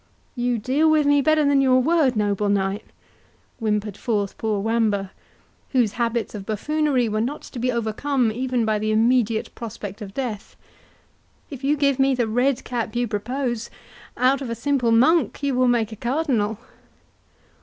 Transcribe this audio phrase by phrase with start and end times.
[0.35, 2.85] "You deal with me better than your word, noble knight,"
[3.59, 5.11] whimpered forth poor Wamba,
[5.73, 10.15] whose habits of buffoonery were not to be overcome even by the immediate prospect of
[10.15, 10.55] death;
[11.51, 13.69] "if you give me the red cap you propose,
[14.17, 16.57] out of a simple monk you will make a cardinal."